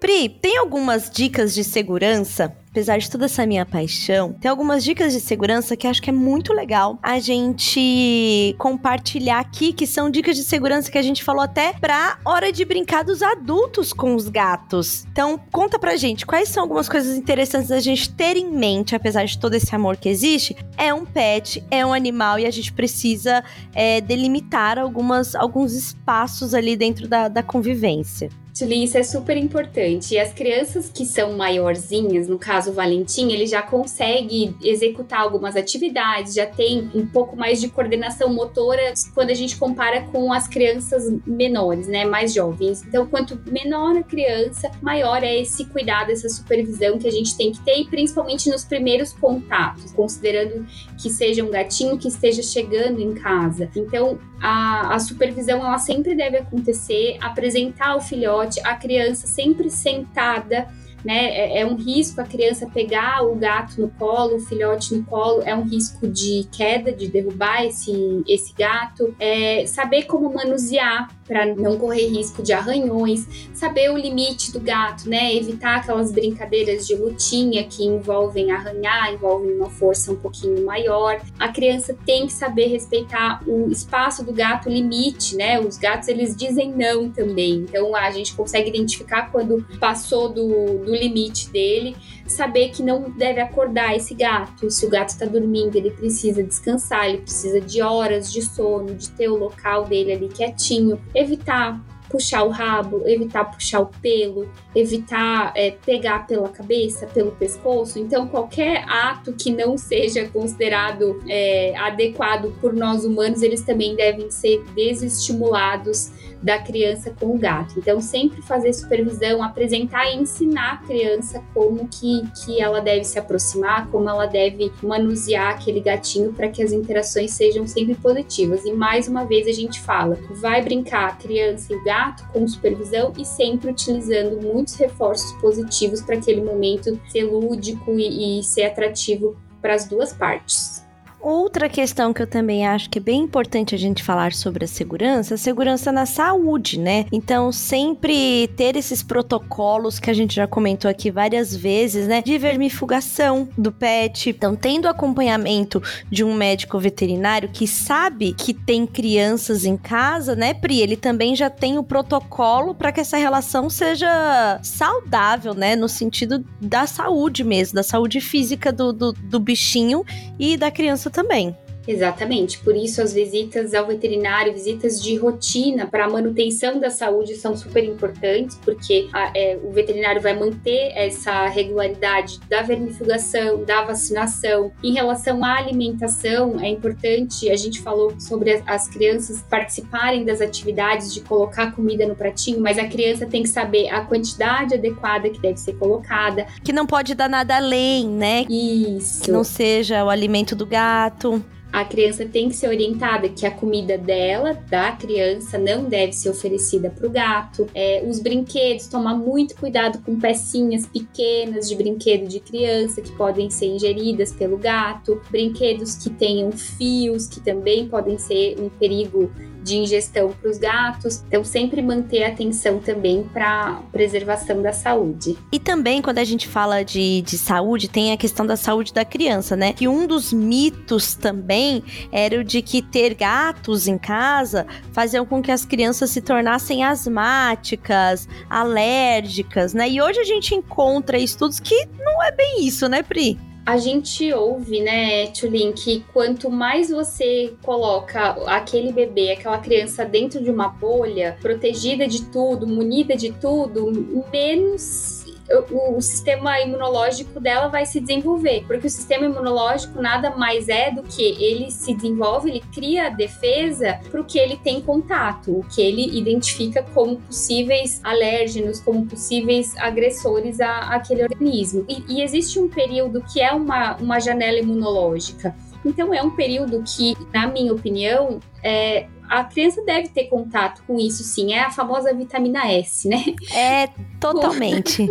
[0.00, 5.12] Pri, tem algumas dicas de segurança apesar de toda essa minha paixão, tem algumas dicas
[5.12, 10.36] de segurança que acho que é muito legal a gente compartilhar aqui, que são dicas
[10.36, 14.28] de segurança que a gente falou até pra hora de brincar dos adultos com os
[14.28, 15.04] gatos.
[15.10, 19.24] Então, conta pra gente quais são algumas coisas interessantes a gente ter em mente, apesar
[19.24, 20.54] de todo esse amor que existe.
[20.76, 23.42] É um pet, é um animal e a gente precisa
[23.74, 28.30] é, delimitar algumas, alguns espaços ali dentro da, da convivência.
[28.58, 30.14] Julie, isso é super importante.
[30.14, 35.54] E as crianças que são maiorzinhas, no caso o Valentim, ele já consegue executar algumas
[35.54, 40.48] atividades, já tem um pouco mais de coordenação motora quando a gente compara com as
[40.48, 42.82] crianças menores, né, mais jovens.
[42.82, 47.52] Então, quanto menor a criança, maior é esse cuidado, essa supervisão que a gente tem
[47.52, 50.66] que ter, e principalmente nos primeiros contatos, considerando
[51.00, 53.70] que seja um gatinho que esteja chegando em casa.
[53.76, 60.68] Então, a, a supervisão ela sempre deve acontecer, apresentar o filhote, a criança sempre sentada
[61.04, 61.26] né?
[61.26, 65.42] É, é, um risco a criança pegar o gato no colo, o filhote no colo,
[65.42, 69.14] é um risco de queda, de derrubar esse, esse gato.
[69.18, 75.08] É, saber como manusear para não correr risco de arranhões, saber o limite do gato,
[75.08, 75.34] né?
[75.34, 81.20] Evitar aquelas brincadeiras de lutinha que envolvem arranhar, envolvem uma força um pouquinho maior.
[81.38, 85.60] A criança tem que saber respeitar o espaço do gato, o limite, né?
[85.60, 87.66] Os gatos eles dizem não também.
[87.68, 91.94] Então a gente consegue identificar quando passou do, do limite dele,
[92.32, 94.70] saber que não deve acordar esse gato.
[94.70, 99.10] Se o gato está dormindo, ele precisa descansar, ele precisa de horas de sono, de
[99.10, 105.52] ter o local dele ali quietinho evitar puxar o rabo, evitar puxar o pelo, evitar
[105.54, 107.98] é, pegar pela cabeça, pelo pescoço.
[107.98, 114.30] Então, qualquer ato que não seja considerado é, adequado por nós humanos, eles também devem
[114.30, 116.10] ser desestimulados
[116.42, 117.74] da criança com o gato.
[117.78, 123.18] Então, sempre fazer supervisão, apresentar e ensinar a criança como que, que ela deve se
[123.18, 128.64] aproximar, como ela deve manusear aquele gatinho para que as interações sejam sempre positivas.
[128.64, 131.97] E mais uma vez a gente fala, vai brincar a criança e o gato
[132.32, 138.44] com supervisão e sempre utilizando muitos reforços positivos para aquele momento ser lúdico e, e
[138.44, 140.87] ser atrativo para as duas partes.
[141.20, 144.68] Outra questão que eu também acho que é bem importante a gente falar sobre a
[144.68, 147.06] segurança, a segurança na saúde, né?
[147.10, 152.22] Então, sempre ter esses protocolos que a gente já comentou aqui várias vezes, né?
[152.22, 154.30] De vermifugação do pet.
[154.30, 160.54] Então, tendo acompanhamento de um médico veterinário que sabe que tem crianças em casa, né,
[160.54, 160.80] Pri?
[160.80, 165.74] Ele também já tem o protocolo para que essa relação seja saudável, né?
[165.74, 170.04] No sentido da saúde mesmo, da saúde física do, do, do bichinho
[170.38, 171.56] e da criança também.
[171.88, 177.34] Exatamente, por isso as visitas ao veterinário, visitas de rotina para a manutenção da saúde
[177.34, 183.84] são super importantes, porque a, é, o veterinário vai manter essa regularidade da vermifugação, da
[183.84, 184.70] vacinação.
[184.84, 190.42] Em relação à alimentação, é importante, a gente falou sobre as, as crianças participarem das
[190.42, 195.30] atividades de colocar comida no pratinho, mas a criança tem que saber a quantidade adequada
[195.30, 196.46] que deve ser colocada.
[196.62, 198.44] Que não pode dar nada além, né?
[198.50, 199.22] Isso.
[199.22, 203.50] Que não seja o alimento do gato a criança tem que ser orientada que a
[203.50, 207.66] comida dela, da criança, não deve ser oferecida para o gato.
[207.74, 213.50] É, os brinquedos, tomar muito cuidado com pecinhas pequenas de brinquedo de criança que podem
[213.50, 215.20] ser ingeridas pelo gato.
[215.30, 219.30] Brinquedos que tenham fios, que também podem ser um perigo
[219.68, 221.22] de ingestão para os gatos.
[221.28, 225.36] Então, sempre manter atenção também para preservação da saúde.
[225.52, 229.04] E também, quando a gente fala de, de saúde, tem a questão da saúde da
[229.04, 229.72] criança, né?
[229.72, 235.42] Que um dos mitos também era o de que ter gatos em casa faziam com
[235.42, 239.88] que as crianças se tornassem asmáticas, alérgicas, né?
[239.88, 243.38] E hoje a gente encontra estudos que não é bem isso, né, Pri?
[243.68, 250.42] A gente ouve, né, Tulin, que quanto mais você coloca aquele bebê, aquela criança dentro
[250.42, 253.92] de uma bolha, protegida de tudo, munida de tudo,
[254.32, 255.17] menos
[255.50, 258.64] o, o, sistema imunológico dela vai se desenvolver.
[258.66, 263.08] Porque o sistema imunológico nada mais é do que ele se desenvolve, ele cria a
[263.08, 269.06] defesa para o que ele tem contato, o que ele identifica como possíveis alérgenos, como
[269.06, 271.84] possíveis agressores a, aquele organismo.
[271.88, 275.54] E, e existe um período que é uma, uma janela imunológica.
[275.84, 280.98] Então, é um período que, na minha opinião, é, a criança deve ter contato com
[280.98, 281.52] isso, sim.
[281.52, 283.24] É a famosa vitamina S, né?
[283.52, 283.88] É,
[284.18, 285.06] totalmente.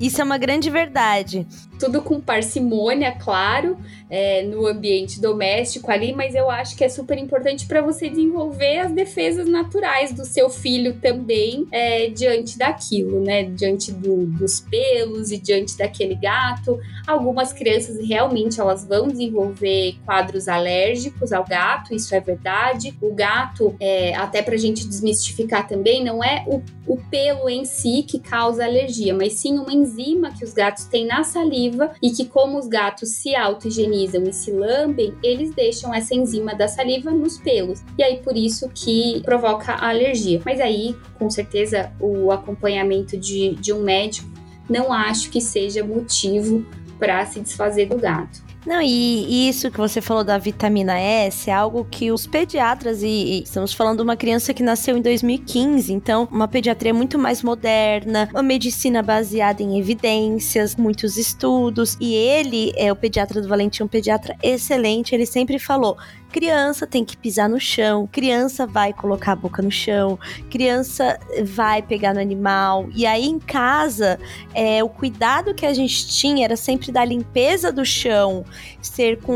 [0.00, 1.46] isso é uma grande verdade.
[1.78, 3.78] Tudo com parcimônia, claro,
[4.10, 8.78] é, no ambiente doméstico ali, mas eu acho que é super importante para você desenvolver
[8.78, 13.44] as defesas naturais do seu filho também é, diante daquilo, né?
[13.44, 16.78] Diante do, dos pelos e diante daquele gato.
[17.06, 22.96] Algumas crianças realmente elas vão desenvolver quadros alérgicos ao gato, isso é verdade.
[23.00, 27.64] O gato, é, até para a gente desmistificar também, não é o, o pelo em
[27.64, 31.67] si que causa alergia, mas sim uma enzima que os gatos têm na saliva
[32.02, 36.68] e que, como os gatos se auto-higienizam e se lambem, eles deixam essa enzima da
[36.68, 37.82] saliva nos pelos.
[37.96, 40.40] E aí, por isso que provoca a alergia.
[40.44, 44.28] Mas aí, com certeza, o acompanhamento de, de um médico
[44.68, 46.64] não acho que seja motivo
[46.98, 48.47] para se desfazer do gato.
[48.66, 53.06] Não, e isso que você falou da vitamina S é algo que os pediatras, e,
[53.06, 57.42] e, estamos falando de uma criança que nasceu em 2015, então uma pediatria muito mais
[57.42, 63.84] moderna, uma medicina baseada em evidências, muitos estudos, e ele, é o pediatra do Valentim,
[63.84, 65.96] um pediatra excelente, ele sempre falou:
[66.30, 70.18] Criança tem que pisar no chão, criança vai colocar a boca no chão,
[70.50, 72.88] criança vai pegar no animal.
[72.94, 74.18] E aí em casa,
[74.54, 78.44] é, o cuidado que a gente tinha era sempre da limpeza do chão,
[78.82, 79.32] ser com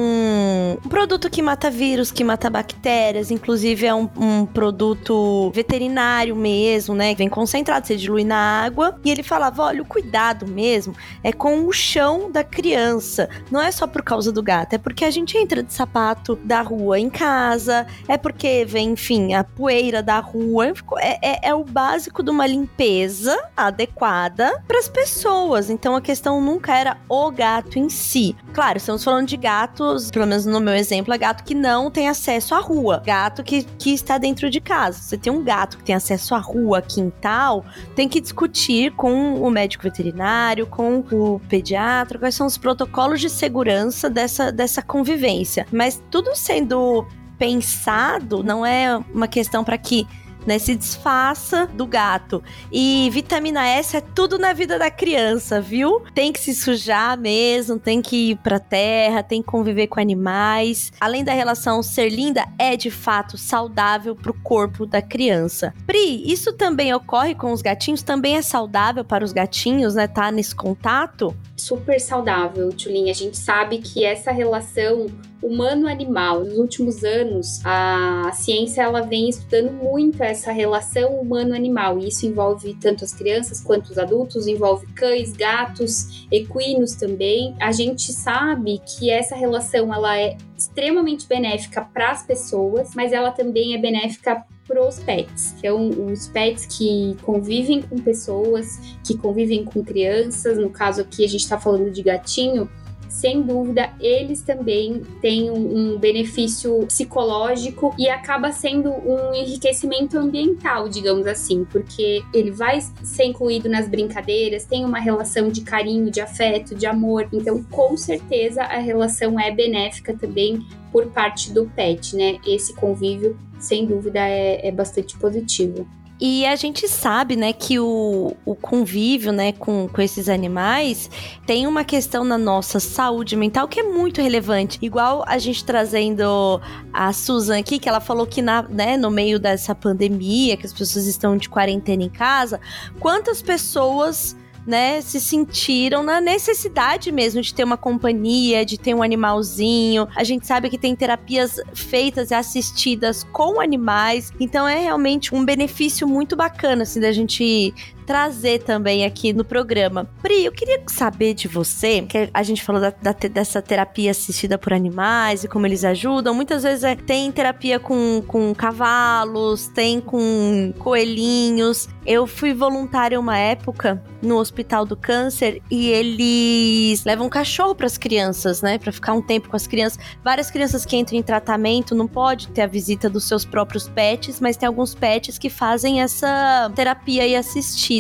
[0.85, 6.95] um produto que mata vírus, que mata bactérias, inclusive é um, um produto veterinário mesmo,
[6.95, 7.15] né?
[7.15, 9.01] Vem concentrado, você dilui na água.
[9.03, 13.29] E ele falava: olha, o cuidado mesmo é com o chão da criança.
[13.51, 16.61] Não é só por causa do gato, é porque a gente entra de sapato da
[16.61, 20.73] rua rua em casa, é porque vem, enfim, a poeira da rua.
[20.99, 25.71] É, é, é o básico de uma limpeza adequada para as pessoas.
[25.71, 28.35] Então a questão nunca era o gato em si.
[28.53, 32.09] Claro, estamos falando de gatos, pelo menos no meu exemplo, é gato que não tem
[32.09, 33.03] acesso à rua.
[33.05, 34.99] Gato que, que está dentro de casa.
[34.99, 37.65] Você tem um gato que tem acesso à rua, quintal,
[37.95, 43.31] tem que discutir com o médico veterinário, com o pediatra, quais são os protocolos de
[43.31, 45.67] segurança dessa, dessa convivência.
[45.73, 47.07] Mas tudo sendo sendo
[47.39, 50.07] pensado, não é uma questão para que
[50.47, 52.43] né, se desfaça do gato.
[52.73, 56.03] E vitamina S é tudo na vida da criança, viu?
[56.15, 60.93] Tem que se sujar mesmo, tem que ir pra terra, tem que conviver com animais.
[61.01, 65.73] Além da relação ser linda, é de fato saudável pro corpo da criança.
[65.87, 68.03] Pri, isso também ocorre com os gatinhos?
[68.03, 70.09] Também é saudável para os gatinhos, né?
[70.09, 71.37] Tá nesse contato?
[71.57, 73.13] Super saudável, Tulinha.
[73.13, 75.07] A gente sabe que essa relação
[75.43, 76.45] humano-animal.
[76.45, 81.99] Nos últimos anos, a ciência ela vem estudando muito essa relação humano-animal.
[81.99, 87.55] Isso envolve tanto as crianças quanto os adultos, envolve cães, gatos, equinos também.
[87.61, 93.33] A gente sabe que essa relação ela é extremamente benéfica para as pessoas, mas ela
[93.33, 95.55] também é benéfica para os pets.
[95.59, 101.29] Então, os pets que convivem com pessoas, que convivem com crianças, no caso aqui a
[101.29, 102.71] gente está falando de gatinho,
[103.13, 110.89] sem dúvida, eles também têm um, um, benefício psicológico e acaba sendo um enriquecimento ambiental,
[110.89, 116.23] digamos assim, porque ele vai ser incluído nas brincadeiras, tem uma relação de carinho, de
[116.23, 117.29] afeto, de amor.
[117.31, 122.39] Então, com certeza, a relação é benéfica também por parte do pet, né?
[122.47, 125.87] Esse convívio, sem dúvida, é, é bastante positivo.
[126.25, 131.11] E a gente sabe, né, que o, o convívio, né, com, com esses animais
[131.45, 134.79] tem uma questão na nossa saúde mental que é muito relevante.
[134.81, 136.61] Igual a gente trazendo
[136.93, 140.73] a Susan aqui, que ela falou que na, né, no meio dessa pandemia, que as
[140.73, 142.61] pessoas estão de quarentena em casa,
[143.01, 149.03] quantas pessoas né, se sentiram na necessidade mesmo de ter uma companhia, de ter um
[149.03, 150.07] animalzinho.
[150.15, 155.45] A gente sabe que tem terapias feitas e assistidas com animais, então é realmente um
[155.45, 157.75] benefício muito bacana assim da gente
[158.13, 160.07] trazer também aqui no programa.
[160.21, 164.59] Pri, eu queria saber de você, que a gente falou da, da, dessa terapia assistida
[164.59, 166.35] por animais e como eles ajudam.
[166.35, 171.89] Muitas vezes é, tem terapia com, com cavalos, tem com coelhinhos.
[172.05, 177.97] Eu fui voluntária uma época no Hospital do Câncer e eles levam cachorro para as
[177.97, 179.99] crianças, né, para ficar um tempo com as crianças.
[180.23, 184.39] Várias crianças que entram em tratamento não pode ter a visita dos seus próprios pets,
[184.39, 187.35] mas tem alguns pets que fazem essa terapia e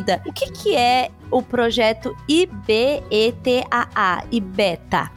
[0.02, 5.10] assistir o que, que é o projeto IBETAA, IBETA?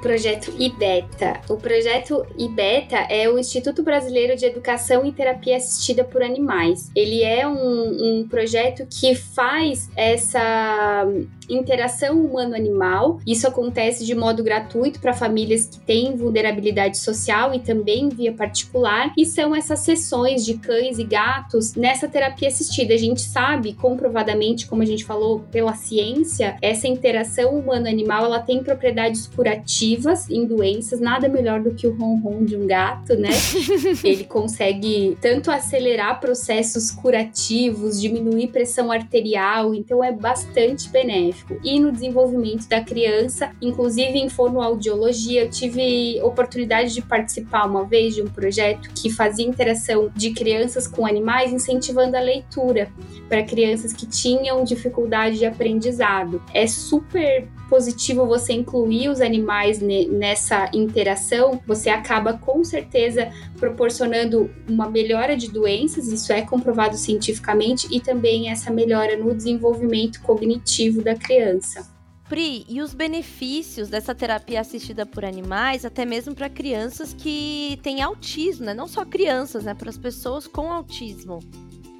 [0.00, 1.40] Projeto IBETA.
[1.48, 6.90] O projeto IBETA é o Instituto Brasileiro de Educação e Terapia Assistida por Animais.
[6.94, 11.06] Ele é um, um projeto que faz essa
[11.48, 13.20] interação humano-animal.
[13.26, 19.12] Isso acontece de modo gratuito para famílias que têm vulnerabilidade social e também via particular.
[19.16, 22.94] E são essas sessões de cães e gatos nessa terapia assistida.
[22.94, 28.62] A gente sabe comprovadamente, como a gente falou pela ciência, essa interação humano-animal ela tem
[28.62, 29.87] propriedades curativas
[30.30, 31.00] em doenças.
[31.00, 33.30] Nada melhor do que o ronron de um gato, né?
[34.04, 41.92] Ele consegue tanto acelerar processos curativos, diminuir pressão arterial, então é bastante benéfico e no
[41.92, 45.44] desenvolvimento da criança, inclusive em fonoaudiologia.
[45.44, 50.86] Eu tive oportunidade de participar uma vez de um projeto que fazia interação de crianças
[50.86, 52.90] com animais, incentivando a leitura
[53.28, 56.42] para crianças que tinham dificuldade de aprendizado.
[56.52, 64.88] É super positivo você incluir os animais nessa interação, você acaba com certeza proporcionando uma
[64.88, 71.14] melhora de doenças, isso é comprovado cientificamente, e também essa melhora no desenvolvimento cognitivo da
[71.14, 71.86] criança.
[72.28, 78.02] Pri, e os benefícios dessa terapia assistida por animais, até mesmo para crianças que têm
[78.02, 78.74] autismo, né?
[78.74, 79.72] Não só crianças, né?
[79.72, 81.40] Para as pessoas com autismo.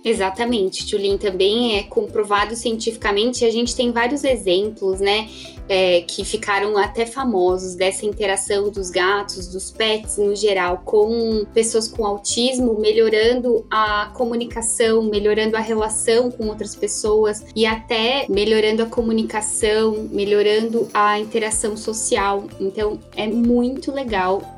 [0.05, 3.44] Exatamente, Tulin, também é comprovado cientificamente.
[3.44, 5.28] A gente tem vários exemplos, né,
[5.68, 11.88] é, que ficaram até famosos dessa interação dos gatos, dos pets no geral, com pessoas
[11.88, 18.86] com autismo, melhorando a comunicação, melhorando a relação com outras pessoas e até melhorando a
[18.86, 22.44] comunicação, melhorando a interação social.
[22.59, 24.58] Então, é muito legal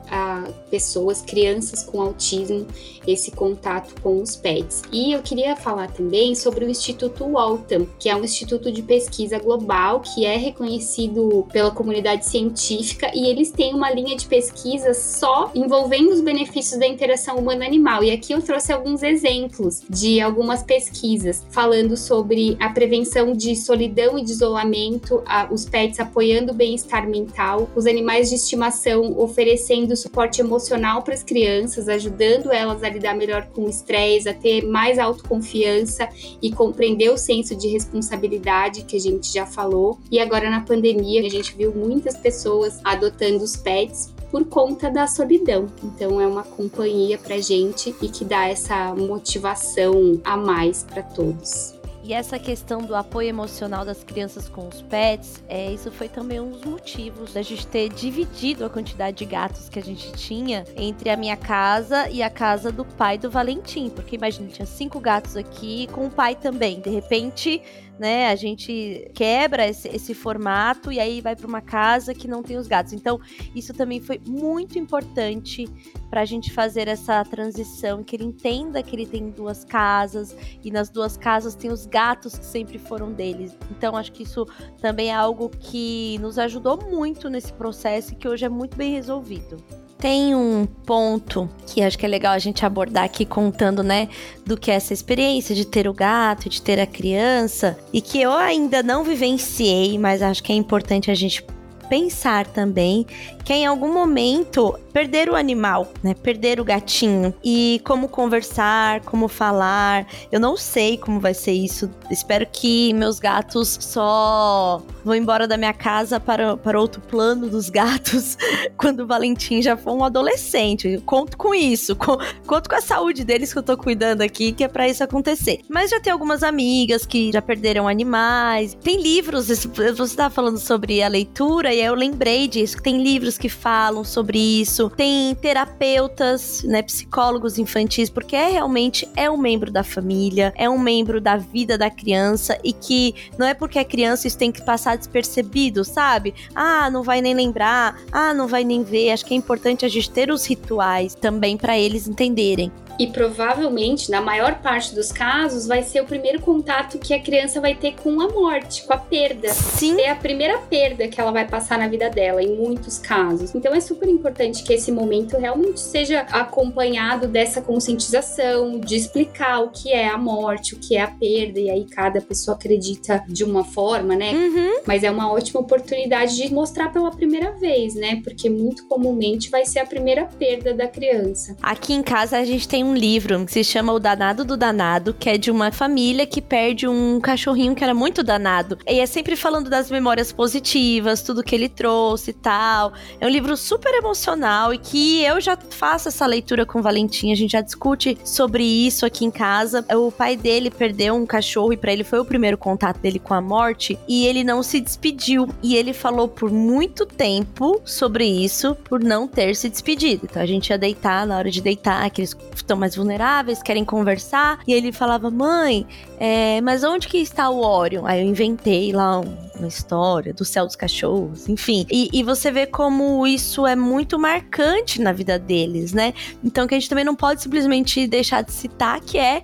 [0.70, 2.66] pessoas, crianças com autismo,
[3.06, 4.82] esse contato com os pets.
[4.92, 9.38] E eu queria falar também sobre o Instituto Waltham, que é um instituto de pesquisa
[9.38, 15.50] global que é reconhecido pela comunidade científica e eles têm uma linha de pesquisa só
[15.54, 18.04] envolvendo os benefícios da interação humano-animal.
[18.04, 24.18] E aqui eu trouxe alguns exemplos de algumas pesquisas falando sobre a prevenção de solidão
[24.18, 29.96] e de isolamento, a, os pets apoiando o bem-estar mental, os animais de estimação oferecendo
[29.96, 34.66] suporte emocional para as crianças, ajudando elas a lidar melhor com o estresse, a ter
[34.66, 36.06] mais autoconfiança
[36.42, 39.98] e compreender o senso de responsabilidade que a gente já falou.
[40.10, 45.06] E agora na pandemia, a gente viu muitas pessoas adotando os pets por conta da
[45.06, 45.66] solidão.
[45.82, 51.79] Então é uma companhia para gente e que dá essa motivação a mais para todos.
[52.10, 56.40] E essa questão do apoio emocional das crianças com os pets, é, isso foi também
[56.40, 60.64] um dos motivos da gente ter dividido a quantidade de gatos que a gente tinha
[60.76, 63.88] entre a minha casa e a casa do pai do Valentim.
[63.90, 66.80] Porque imagina, tinha cinco gatos aqui com o pai também.
[66.80, 67.62] De repente,
[68.00, 68.30] né?
[68.30, 72.56] A gente quebra esse, esse formato e aí vai para uma casa que não tem
[72.56, 72.94] os gatos.
[72.94, 73.20] Então,
[73.54, 75.68] isso também foi muito importante
[76.08, 80.34] para a gente fazer essa transição, que ele entenda que ele tem duas casas
[80.64, 83.54] e nas duas casas tem os gatos que sempre foram deles.
[83.70, 84.46] Então, acho que isso
[84.80, 88.94] também é algo que nos ajudou muito nesse processo e que hoje é muito bem
[88.94, 89.58] resolvido.
[90.00, 94.08] Tem um ponto que acho que é legal a gente abordar aqui contando, né,
[94.46, 98.20] do que é essa experiência de ter o gato, de ter a criança, e que
[98.20, 101.44] eu ainda não vivenciei, mas acho que é importante a gente
[101.90, 103.04] pensar também
[103.44, 106.14] que em algum momento perder o animal, né?
[106.14, 110.06] Perder o gatinho e como conversar, como falar.
[110.30, 111.90] Eu não sei como vai ser isso.
[112.10, 117.70] Espero que meus gatos só vão embora da minha casa para, para outro plano dos
[117.70, 118.36] gatos
[118.76, 120.88] quando o Valentim já for um adolescente.
[120.88, 122.16] Eu conto com isso, com,
[122.46, 125.60] conto com a saúde deles que eu tô cuidando aqui, que é para isso acontecer.
[125.68, 128.76] Mas já tem algumas amigas que já perderam animais.
[128.82, 129.68] Tem livros, você
[130.04, 134.90] estava falando sobre a leitura e eu lembrei disso, tem livros que falam sobre isso.
[134.90, 140.78] Tem terapeutas, né, psicólogos infantis, porque é realmente é um membro da família, é um
[140.78, 144.62] membro da vida da criança e que não é porque é criança isso tem que
[144.62, 146.34] passar despercebido, sabe?
[146.54, 149.10] Ah, não vai nem lembrar, ah, não vai nem ver.
[149.10, 152.70] Acho que é importante a gente ter os rituais também para eles entenderem.
[153.00, 157.58] E provavelmente, na maior parte dos casos, vai ser o primeiro contato que a criança
[157.58, 159.48] vai ter com a morte, com a perda.
[159.54, 159.98] Sim.
[159.98, 163.54] É a primeira perda que ela vai passar na vida dela, em muitos casos.
[163.54, 169.70] Então é super importante que esse momento realmente seja acompanhado dessa conscientização, de explicar o
[169.70, 171.58] que é a morte, o que é a perda.
[171.58, 174.32] E aí cada pessoa acredita de uma forma, né?
[174.32, 174.82] Uhum.
[174.86, 178.20] Mas é uma ótima oportunidade de mostrar pela primeira vez, né?
[178.22, 181.56] Porque muito comumente vai ser a primeira perda da criança.
[181.62, 185.14] Aqui em casa a gente tem um livro que se chama O Danado do Danado,
[185.14, 188.78] que é de uma família que perde um cachorrinho que era muito danado.
[188.86, 192.92] E é sempre falando das memórias positivas, tudo que ele trouxe e tal.
[193.20, 197.32] É um livro super emocional e que eu já faço essa leitura com o Valentim,
[197.32, 199.84] a gente já discute sobre isso aqui em casa.
[199.96, 203.34] O pai dele perdeu um cachorro e para ele foi o primeiro contato dele com
[203.34, 208.74] a morte e ele não se despediu e ele falou por muito tempo sobre isso,
[208.84, 210.26] por não ter se despedido.
[210.30, 212.34] Então a gente ia deitar na hora de deitar, que eles
[212.70, 214.60] estão mais vulneráveis, querem conversar.
[214.66, 215.86] E ele falava, mãe,
[216.18, 218.06] é, mas onde que está o Orion?
[218.06, 221.84] Aí eu inventei lá um, uma história do céu dos cachorros, enfim.
[221.90, 226.14] E, e, você vê como isso é muito marcante na vida deles, né?
[226.44, 229.42] Então que a gente também não pode simplesmente deixar de citar que é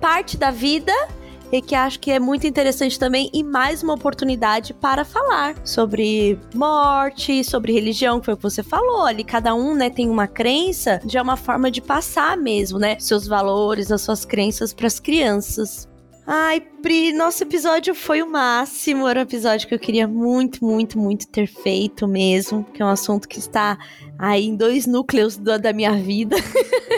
[0.00, 0.92] parte da vida
[1.52, 6.38] e que acho que é muito interessante também e mais uma oportunidade para falar sobre
[6.54, 10.26] morte, sobre religião, que foi o que você falou ali, cada um, né, tem uma
[10.26, 14.86] crença, já é uma forma de passar mesmo, né, seus valores, as suas crenças para
[14.86, 15.88] as crianças.
[16.26, 19.08] Ai, Pri, nosso episódio foi o máximo.
[19.08, 22.64] Era um episódio que eu queria muito, muito, muito ter feito mesmo.
[22.72, 23.78] Que é um assunto que está
[24.18, 26.36] aí em dois núcleos da, da minha vida.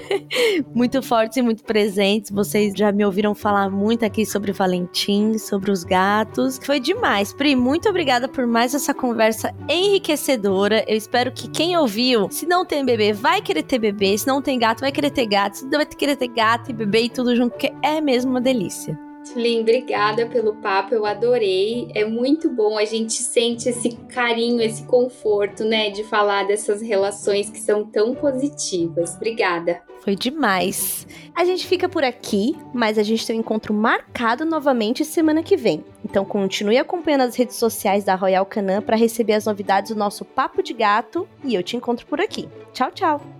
[0.74, 2.30] muito fortes e muito presentes.
[2.30, 6.58] Vocês já me ouviram falar muito aqui sobre Valentim, sobre os gatos.
[6.62, 7.32] Foi demais.
[7.32, 10.84] Pri, muito obrigada por mais essa conversa enriquecedora.
[10.88, 14.16] Eu espero que quem ouviu, se não tem bebê, vai querer ter bebê.
[14.18, 15.58] Se não tem gato, vai querer ter gato.
[15.58, 18.40] Se não vai querer ter gato e bebê e tudo junto, porque é mesmo uma
[18.40, 18.98] delícia.
[19.36, 21.90] Lin, obrigada pelo papo, eu adorei.
[21.94, 27.50] É muito bom, a gente sente esse carinho, esse conforto, né, de falar dessas relações
[27.50, 29.14] que são tão positivas.
[29.16, 29.82] Obrigada.
[30.00, 31.06] Foi demais.
[31.34, 35.56] A gente fica por aqui, mas a gente tem um encontro marcado novamente semana que
[35.56, 35.84] vem.
[36.04, 40.24] Então continue acompanhando as redes sociais da Royal Canin para receber as novidades do nosso
[40.24, 42.48] Papo de Gato e eu te encontro por aqui.
[42.72, 43.37] Tchau, tchau.